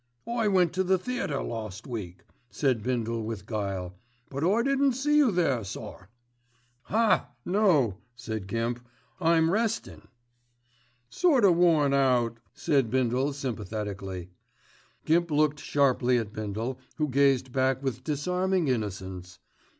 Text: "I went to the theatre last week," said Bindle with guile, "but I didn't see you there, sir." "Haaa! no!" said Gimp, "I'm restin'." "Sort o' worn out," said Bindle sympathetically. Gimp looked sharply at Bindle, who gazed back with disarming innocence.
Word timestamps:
"I 0.25 0.47
went 0.47 0.73
to 0.73 0.83
the 0.83 0.97
theatre 0.97 1.43
last 1.43 1.85
week," 1.85 2.23
said 2.49 2.81
Bindle 2.81 3.23
with 3.23 3.45
guile, 3.45 3.93
"but 4.31 4.43
I 4.43 4.63
didn't 4.63 4.93
see 4.93 5.15
you 5.17 5.29
there, 5.31 5.63
sir." 5.63 6.07
"Haaa! 6.89 7.27
no!" 7.45 7.99
said 8.15 8.47
Gimp, 8.47 8.83
"I'm 9.19 9.51
restin'." 9.51 10.07
"Sort 11.07 11.45
o' 11.45 11.51
worn 11.51 11.93
out," 11.93 12.39
said 12.55 12.89
Bindle 12.89 13.31
sympathetically. 13.31 14.31
Gimp 15.05 15.29
looked 15.29 15.59
sharply 15.59 16.17
at 16.17 16.33
Bindle, 16.33 16.79
who 16.97 17.07
gazed 17.07 17.51
back 17.51 17.83
with 17.83 18.03
disarming 18.03 18.69
innocence. 18.69 19.37